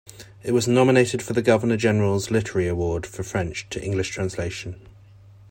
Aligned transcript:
It 0.41 0.51
was 0.51 0.67
nominated 0.67 1.21
for 1.21 1.33
the 1.33 1.43
Governor 1.43 1.77
General's 1.77 2.31
Literary 2.31 2.67
Award 2.67 3.05
for 3.05 3.21
French 3.21 3.69
to 3.69 3.79
English 3.83 4.09
translation. 4.09 4.81